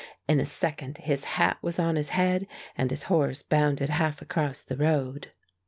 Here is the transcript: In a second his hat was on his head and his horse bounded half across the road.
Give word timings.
In 0.27 0.39
a 0.39 0.45
second 0.47 0.97
his 0.97 1.25
hat 1.37 1.59
was 1.61 1.77
on 1.77 1.95
his 1.95 2.09
head 2.09 2.47
and 2.75 2.89
his 2.89 3.03
horse 3.03 3.43
bounded 3.43 3.89
half 3.89 4.19
across 4.19 4.63
the 4.63 4.75
road. 4.75 5.31